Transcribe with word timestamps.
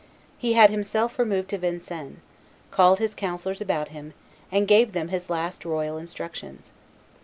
He 0.39 0.53
had 0.53 0.71
himself 0.71 1.19
removed 1.19 1.49
to 1.51 1.59
Vincennes, 1.59 2.17
called 2.71 2.97
his 2.97 3.13
councillors 3.13 3.61
about 3.61 3.89
him, 3.89 4.13
and 4.51 4.67
gave 4.67 4.93
them 4.93 5.09
his 5.09 5.29
last 5.29 5.63
royal 5.63 5.99
instructions. 5.99 6.73